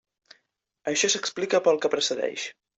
Això 0.93 1.11
s'explica 1.15 1.63
pel 1.69 1.81
que 1.85 1.95
precedeix. 1.97 2.51